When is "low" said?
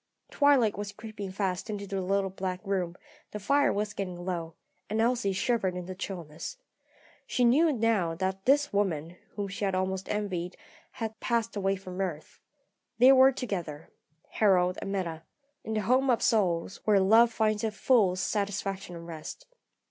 4.25-4.55